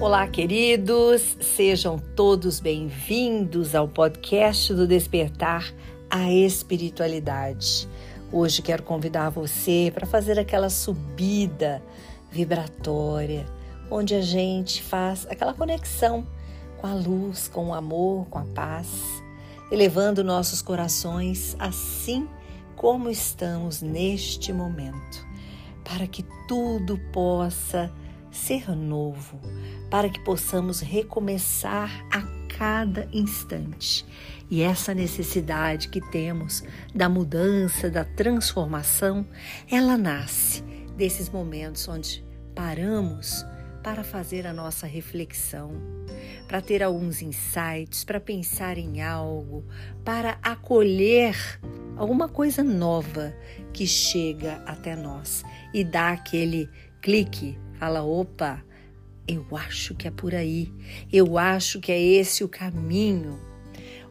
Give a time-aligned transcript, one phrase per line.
[0.00, 5.72] Olá, queridos, sejam todos bem-vindos ao podcast do Despertar
[6.10, 7.88] a Espiritualidade.
[8.32, 11.80] Hoje quero convidar você para fazer aquela subida
[12.28, 13.46] vibratória,
[13.88, 16.26] onde a gente faz aquela conexão
[16.76, 18.88] com a luz, com o amor, com a paz,
[19.70, 22.28] elevando nossos corações assim
[22.74, 25.24] como estamos neste momento,
[25.84, 27.92] para que tudo possa
[28.34, 29.40] ser novo,
[29.90, 32.22] para que possamos recomeçar a
[32.58, 34.04] cada instante.
[34.50, 36.62] E essa necessidade que temos
[36.94, 39.26] da mudança, da transformação,
[39.70, 40.62] ela nasce
[40.96, 42.24] desses momentos onde
[42.54, 43.44] paramos
[43.82, 45.72] para fazer a nossa reflexão,
[46.48, 49.64] para ter alguns insights, para pensar em algo,
[50.04, 51.60] para acolher
[51.96, 53.34] alguma coisa nova
[53.72, 56.68] que chega até nós e dá aquele
[57.02, 58.62] clique fala: opa,
[59.26, 60.72] eu acho que é por aí,
[61.12, 63.38] eu acho que é esse o caminho.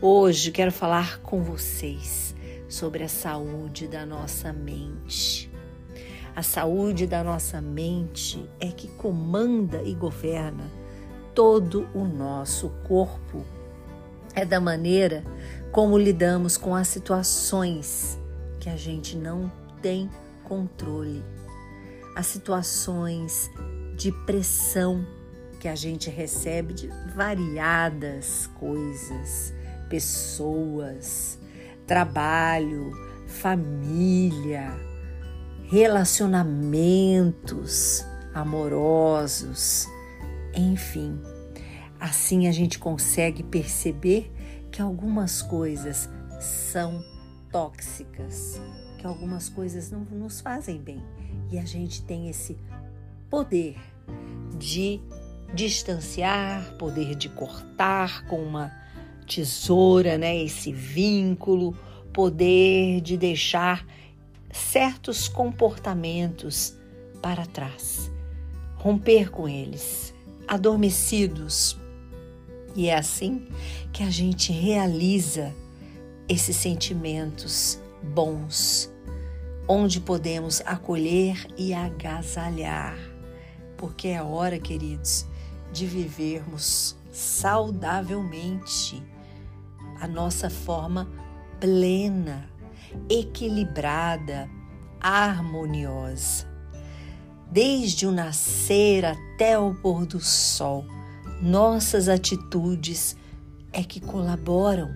[0.00, 2.34] Hoje quero falar com vocês
[2.68, 5.50] sobre a saúde da nossa mente.
[6.34, 10.70] A saúde da nossa mente é que comanda e governa
[11.34, 13.44] todo o nosso corpo.
[14.34, 15.24] É da maneira
[15.72, 18.18] como lidamos com as situações
[18.60, 19.50] que a gente não
[19.82, 20.08] tem
[20.44, 21.22] controle
[22.14, 23.50] as situações
[23.96, 25.02] de pressão
[25.58, 29.52] que a gente recebe de variadas coisas,
[29.88, 31.38] pessoas,
[31.86, 32.92] trabalho,
[33.26, 34.72] família,
[35.64, 39.86] relacionamentos amorosos,
[40.54, 41.20] enfim.
[41.98, 44.32] Assim a gente consegue perceber
[44.72, 46.08] que algumas coisas
[46.40, 47.04] são
[47.52, 48.58] tóxicas,
[48.98, 51.04] que algumas coisas não nos fazem bem
[51.50, 52.56] e a gente tem esse
[53.28, 53.76] poder
[54.58, 55.00] de
[55.54, 58.72] distanciar, poder de cortar com uma
[59.26, 60.36] tesoura, né?
[60.36, 61.76] Esse vínculo,
[62.12, 63.86] poder de deixar
[64.52, 66.76] certos comportamentos
[67.22, 68.10] para trás,
[68.76, 70.14] romper com eles,
[70.46, 71.78] adormecidos.
[72.74, 73.46] E é assim
[73.92, 75.54] que a gente realiza
[76.28, 78.92] esses sentimentos bons,
[79.72, 82.98] onde podemos acolher e agasalhar,
[83.78, 85.24] porque é hora, queridos,
[85.72, 89.00] de vivermos saudavelmente
[90.00, 91.08] a nossa forma
[91.60, 92.50] plena,
[93.08, 94.50] equilibrada,
[95.00, 96.50] harmoniosa.
[97.48, 100.84] Desde o nascer até o pôr do sol,
[101.40, 103.16] nossas atitudes
[103.72, 104.90] é que colaboram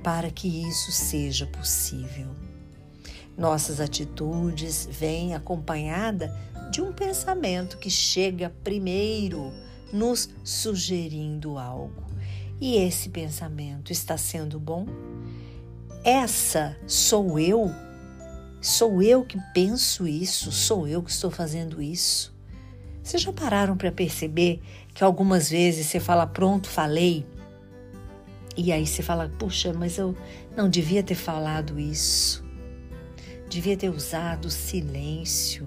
[0.00, 2.49] para que isso seja possível.
[3.40, 6.30] Nossas atitudes vêm acompanhada
[6.70, 9.50] de um pensamento que chega primeiro
[9.90, 12.04] nos sugerindo algo.
[12.60, 14.84] E esse pensamento está sendo bom?
[16.04, 17.74] Essa sou eu?
[18.60, 20.52] Sou eu que penso isso?
[20.52, 22.36] Sou eu que estou fazendo isso?
[23.02, 24.60] Vocês já pararam para perceber
[24.92, 27.24] que algumas vezes você fala, pronto, falei?
[28.54, 30.14] E aí você fala, puxa, mas eu
[30.54, 32.49] não devia ter falado isso
[33.50, 35.66] devia ter usado o silêncio.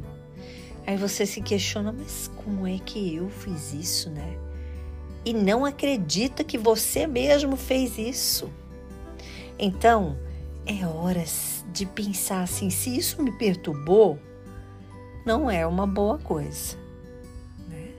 [0.87, 4.37] Aí você se questiona, mas como é que eu fiz isso, né?
[5.25, 8.49] E não acredita que você mesmo fez isso.
[9.59, 10.17] Então,
[10.65, 11.23] é hora
[11.71, 14.17] de pensar assim: se isso me perturbou,
[15.25, 16.77] não é uma boa coisa.
[17.69, 17.89] Né?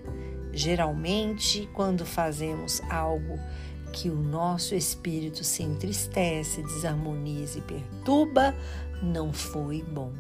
[0.53, 3.39] Geralmente, quando fazemos algo
[3.95, 8.55] que o nosso espírito se entristece, desarmoniza e perturba,
[9.03, 10.13] não foi bom.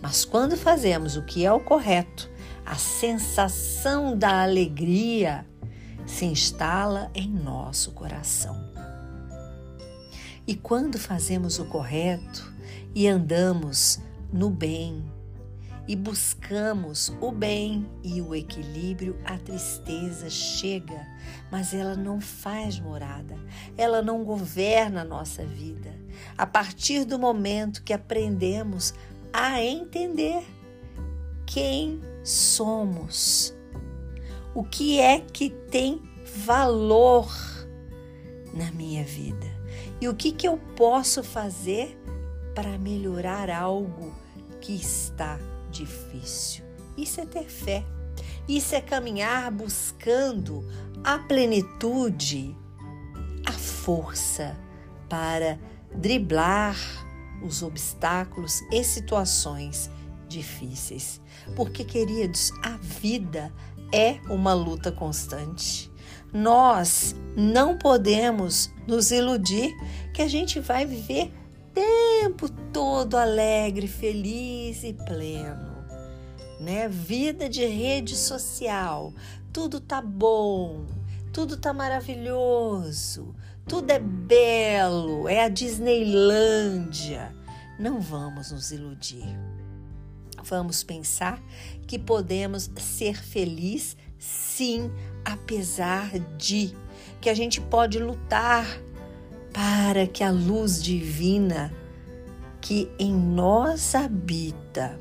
[0.00, 2.30] Mas quando fazemos o que é o correto,
[2.64, 5.46] a sensação da alegria
[6.06, 8.56] se instala em nosso coração.
[10.46, 12.52] E quando fazemos o correto
[12.94, 14.00] e andamos
[14.32, 15.04] no bem,
[15.92, 21.06] e buscamos o bem e o equilíbrio, a tristeza chega,
[21.50, 23.36] mas ela não faz morada,
[23.76, 25.94] ela não governa a nossa vida.
[26.38, 28.94] A partir do momento que aprendemos
[29.34, 30.42] a entender
[31.44, 33.54] quem somos,
[34.54, 36.00] o que é que tem
[36.46, 37.30] valor
[38.54, 39.46] na minha vida
[40.00, 42.02] e o que, que eu posso fazer
[42.54, 44.10] para melhorar algo
[44.58, 45.38] que está
[45.72, 46.64] difícil.
[46.96, 47.84] Isso é ter fé.
[48.48, 50.68] Isso é caminhar buscando
[51.02, 52.56] a plenitude,
[53.46, 54.56] a força
[55.08, 55.58] para
[55.94, 56.76] driblar
[57.42, 59.90] os obstáculos e situações
[60.28, 61.20] difíceis.
[61.56, 63.52] Porque, queridos, a vida
[63.92, 65.90] é uma luta constante.
[66.32, 69.74] Nós não podemos nos iludir
[70.14, 71.32] que a gente vai viver
[71.74, 75.72] tempo todo alegre, feliz e pleno.
[76.60, 76.88] Né?
[76.88, 79.12] Vida de rede social,
[79.52, 80.86] tudo tá bom,
[81.32, 83.34] tudo tá maravilhoso,
[83.66, 87.34] tudo é belo, é a Disneylândia.
[87.78, 89.26] Não vamos nos iludir.
[90.44, 91.40] Vamos pensar
[91.86, 94.90] que podemos ser felizes sim,
[95.24, 96.74] apesar de
[97.20, 98.66] que a gente pode lutar
[99.52, 101.72] para que a luz divina
[102.60, 104.98] que em nós habita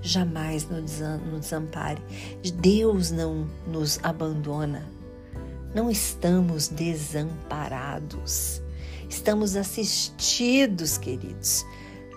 [0.00, 1.00] jamais nos
[1.40, 2.00] desampare.
[2.54, 4.88] Deus não nos abandona.
[5.74, 8.62] Não estamos desamparados.
[9.08, 11.64] Estamos assistidos, queridos.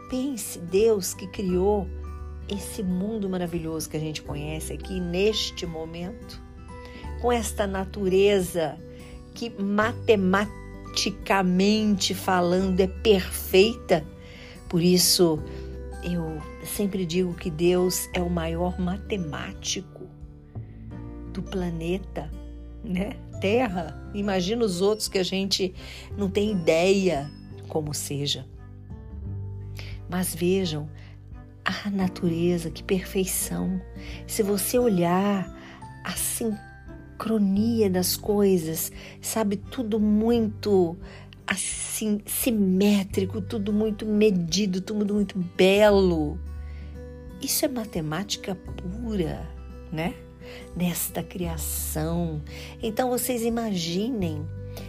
[0.10, 1.88] Pense, Deus que criou
[2.48, 6.42] esse mundo maravilhoso que a gente conhece aqui neste momento,
[7.22, 8.78] com esta natureza
[9.34, 9.50] que
[10.98, 14.04] matematicamente falando é perfeita.
[14.68, 15.40] Por isso,
[16.04, 20.08] eu sempre digo que Deus é o maior matemático
[21.32, 22.30] do planeta,
[22.84, 23.12] né?
[23.40, 23.96] Terra.
[24.16, 25.74] Imagina os outros que a gente
[26.18, 27.30] não tem ideia
[27.68, 28.48] como seja.
[30.10, 30.90] Mas vejam
[31.64, 33.80] a natureza, que perfeição.
[34.26, 35.56] Se você olhar
[36.04, 36.12] a
[37.28, 38.92] sincronia das coisas,
[39.22, 40.96] sabe, tudo muito
[41.46, 46.40] assim simétrico, tudo muito medido, tudo muito belo.
[47.42, 49.48] Isso é matemática pura,
[49.92, 50.14] né?
[50.76, 52.42] Nesta criação.
[52.82, 54.46] Então vocês imaginem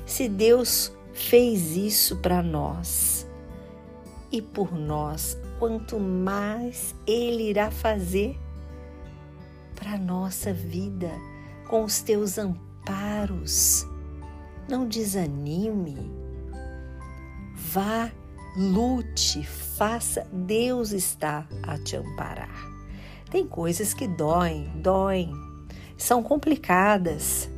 [0.06, 3.26] se Deus fez isso para nós
[4.30, 8.38] e por nós, quanto mais Ele irá fazer
[9.74, 11.10] para nossa vida
[11.68, 13.86] com os teus amparos.
[14.68, 15.96] Não desanime.
[17.54, 18.10] Vá,
[18.56, 20.26] lute, faça.
[20.32, 22.66] Deus está a te amparar.
[23.30, 25.30] Tem coisas que doem, doem,
[25.98, 27.50] são complicadas,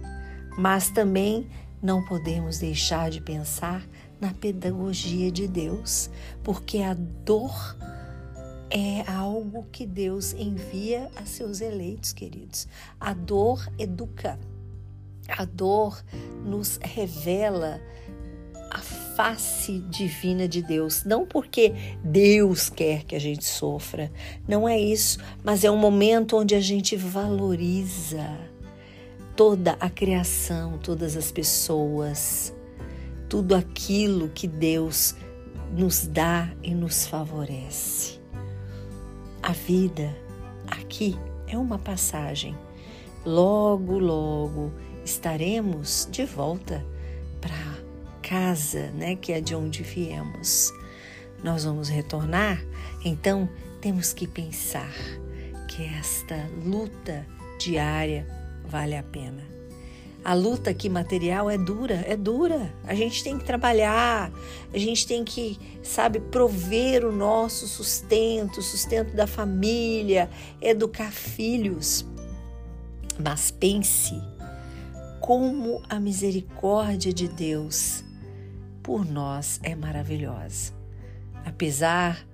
[0.59, 1.49] mas também
[1.81, 3.87] não podemos deixar de pensar
[4.21, 6.11] na pedagogia de Deus,
[6.43, 7.77] porque a dor
[8.71, 12.69] é algo que Deus envia a seus eleitos, queridos.
[12.99, 14.39] A dor educa,
[15.29, 16.03] a dor
[16.45, 17.81] nos revela
[18.71, 21.05] a face divina de Deus.
[21.05, 21.75] Não porque
[22.05, 24.11] Deus quer que a gente sofra,
[24.47, 28.39] não é isso, mas é um momento onde a gente valoriza
[29.37, 32.55] toda a criação, todas as pessoas
[33.31, 35.15] tudo aquilo que Deus
[35.73, 38.20] nos dá e nos favorece.
[39.43, 40.15] A vida
[40.67, 42.57] aqui é uma passagem.
[43.25, 44.73] Logo, logo
[45.05, 46.85] estaremos de volta
[47.41, 47.79] para
[48.23, 50.73] casa, né, que é de onde viemos.
[51.43, 52.63] Nós vamos retornar,
[53.05, 53.49] então
[53.81, 54.93] temos que pensar
[55.69, 57.27] que esta luta
[57.59, 58.27] diária
[58.67, 59.60] vale a pena.
[60.23, 62.73] A luta aqui material é dura, é dura.
[62.85, 64.31] A gente tem que trabalhar,
[64.73, 70.29] a gente tem que, sabe, prover o nosso sustento, sustento da família,
[70.61, 72.05] educar filhos.
[73.19, 74.15] Mas pense
[75.21, 78.05] como a misericórdia de Deus
[78.83, 80.73] por nós é maravilhosa.
[81.47, 82.27] Apesar,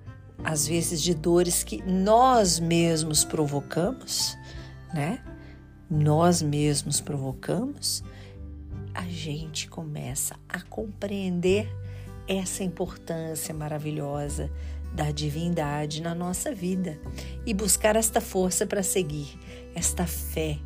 [0.43, 4.37] às vezes, de dores que nós mesmos provocamos,
[4.93, 5.21] né?
[5.89, 8.03] Nós mesmos provocamos,
[8.93, 11.69] a gente começa a compreender
[12.27, 14.51] essa importância maravilhosa
[14.93, 16.99] da divindade na nossa vida
[17.45, 19.39] e buscar esta força para seguir,
[19.75, 20.57] esta fé,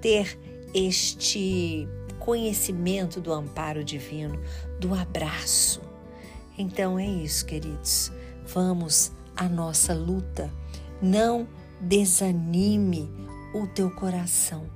[0.00, 0.38] ter
[0.74, 4.38] este conhecimento do amparo divino,
[4.78, 5.80] do abraço.
[6.56, 8.12] Então é isso, queridos.
[8.46, 10.52] Vamos à nossa luta.
[11.00, 11.48] Não
[11.80, 13.08] desanime
[13.54, 14.68] o teu coração.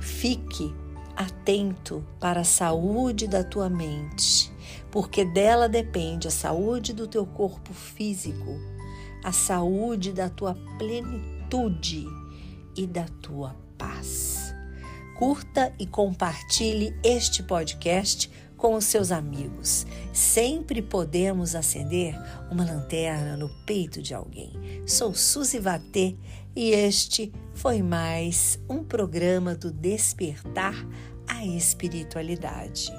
[0.00, 0.74] Fique
[1.16, 4.52] atento para a saúde da tua mente,
[4.90, 8.58] porque dela depende a saúde do teu corpo físico,
[9.22, 12.06] a saúde da tua plenitude
[12.76, 14.54] e da tua paz.
[15.16, 18.30] Curta e compartilhe este podcast
[18.64, 19.86] com os seus amigos.
[20.10, 22.18] Sempre podemos acender
[22.50, 24.50] uma lanterna no peito de alguém.
[24.86, 26.16] Sou Suzy Vatê
[26.56, 30.74] e este foi mais um programa do Despertar
[31.28, 32.90] a Espiritualidade.